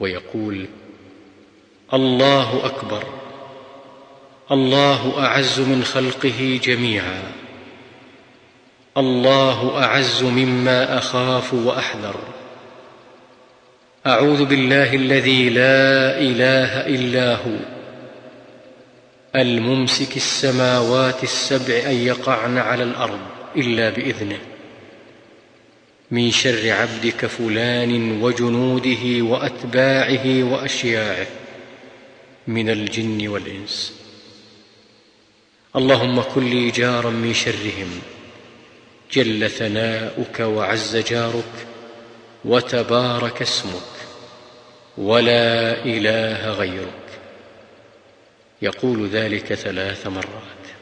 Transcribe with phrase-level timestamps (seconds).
[0.00, 0.66] ويقول
[1.94, 3.04] الله أكبر
[4.50, 7.22] الله أعز من خلقه جميعا
[8.96, 12.14] الله أعز مما أخاف وأحذر.
[14.06, 17.56] أعوذ بالله الذي لا إله إلا هو
[19.36, 23.20] الممسك السماوات السبع أن يقعن على الأرض
[23.56, 24.38] إلا بإذنه.
[26.10, 31.26] من شر عبدك فلان وجنوده وأتباعه وأشياعه
[32.46, 33.92] من الجن والإنس.
[35.76, 38.00] اللهم كن لي جارا من شرهم
[39.12, 41.66] جل ثناؤك وعز جارك
[42.44, 43.96] وتبارك اسمك
[44.98, 47.06] ولا إله غيرك.
[48.62, 50.75] يقول ذلك ثلاث مرات.